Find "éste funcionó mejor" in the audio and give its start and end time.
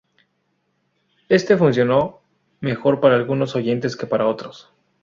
1.29-2.99